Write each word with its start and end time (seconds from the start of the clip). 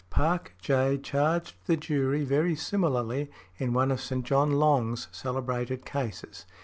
Park, 0.09 0.55
J., 0.59 0.97
|86| 0.97 1.03
charged 1.03 1.55
the 1.67 1.77
jury 1.77 2.23
very 2.23 2.55
similarly 2.55 3.29
in 3.59 3.71
one 3.71 3.91
of 3.91 4.01
St. 4.01 4.25
John 4.25 4.53
Long's 4.53 5.07
celebrated 5.11 5.85
cases. 5.85 6.47